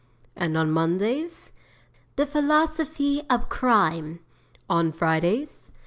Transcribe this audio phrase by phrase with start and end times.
[0.35, 1.51] '"And on Mondays?"
[2.15, 4.19] '"The Philosophy of Crime."
[4.67, 5.71] '"On Fridays?"